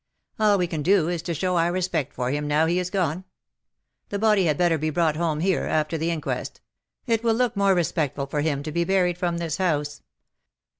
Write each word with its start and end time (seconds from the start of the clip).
All 0.39 0.57
we 0.57 0.65
can 0.65 0.81
do 0.81 1.09
is 1.09 1.21
to 1.21 1.33
show 1.35 1.57
our 1.57 1.71
respect 1.71 2.11
for 2.11 2.31
him, 2.31 2.47
now 2.47 2.65
he 2.65 2.79
is 2.79 2.89
gone. 2.89 3.23
The 4.09 4.17
body 4.17 4.45
had 4.45 4.57
better 4.57 4.79
be 4.79 4.89
brought 4.89 5.15
home 5.15 5.41
here, 5.41 5.65
after 5.65 5.95
the 5.95 6.09
inquest. 6.09 6.59
It 7.05 7.23
will 7.23 7.35
look 7.35 7.55
more 7.55 7.75
respectful 7.75 8.25
for 8.25 8.41
him 8.41 8.63
to 8.63 8.71
be 8.71 8.83
buried 8.83 9.19
from 9.19 9.37
this 9.37 9.57
house. 9.57 10.01